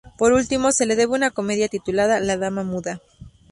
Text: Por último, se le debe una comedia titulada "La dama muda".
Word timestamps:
Por 0.17 0.33
último, 0.33 0.71
se 0.71 0.87
le 0.87 0.95
debe 0.95 1.13
una 1.13 1.29
comedia 1.29 1.67
titulada 1.67 2.19
"La 2.19 2.35
dama 2.35 2.63
muda". 2.63 2.99